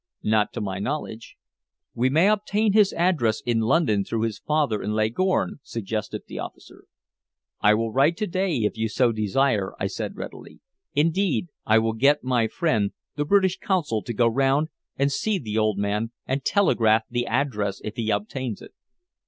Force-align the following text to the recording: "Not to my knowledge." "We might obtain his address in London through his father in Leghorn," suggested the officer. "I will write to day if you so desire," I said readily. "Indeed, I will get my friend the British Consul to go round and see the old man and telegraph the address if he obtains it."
"Not 0.23 0.51
to 0.53 0.61
my 0.61 0.79
knowledge." 0.79 1.35
"We 1.93 2.09
might 2.09 2.25
obtain 2.31 2.73
his 2.73 2.91
address 2.91 3.39
in 3.45 3.59
London 3.59 4.03
through 4.03 4.23
his 4.23 4.39
father 4.39 4.81
in 4.81 4.93
Leghorn," 4.93 5.59
suggested 5.61 6.23
the 6.25 6.39
officer. 6.39 6.85
"I 7.59 7.75
will 7.75 7.91
write 7.91 8.17
to 8.17 8.25
day 8.25 8.61
if 8.63 8.75
you 8.79 8.89
so 8.89 9.11
desire," 9.11 9.75
I 9.79 9.85
said 9.85 10.15
readily. 10.17 10.59
"Indeed, 10.95 11.49
I 11.67 11.77
will 11.77 11.93
get 11.93 12.23
my 12.23 12.47
friend 12.47 12.93
the 13.15 13.25
British 13.25 13.59
Consul 13.59 14.01
to 14.01 14.11
go 14.15 14.25
round 14.27 14.69
and 14.97 15.11
see 15.11 15.37
the 15.37 15.59
old 15.59 15.77
man 15.77 16.09
and 16.25 16.43
telegraph 16.43 17.03
the 17.07 17.27
address 17.27 17.79
if 17.83 17.95
he 17.95 18.09
obtains 18.09 18.59
it." 18.63 18.73